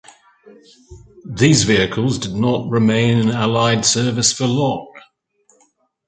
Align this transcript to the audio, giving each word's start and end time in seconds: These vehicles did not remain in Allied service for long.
These 1.27 1.61
vehicles 1.61 2.17
did 2.17 2.33
not 2.33 2.71
remain 2.71 3.19
in 3.19 3.29
Allied 3.29 3.85
service 3.85 4.33
for 4.33 4.47
long. 4.47 4.91